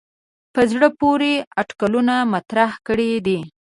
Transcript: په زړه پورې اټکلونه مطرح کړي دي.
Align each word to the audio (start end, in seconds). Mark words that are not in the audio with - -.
په 0.53 0.61
زړه 0.71 0.87
پورې 0.99 1.31
اټکلونه 1.61 2.15
مطرح 2.33 2.71
کړي 2.87 3.11
دي. 3.27 3.39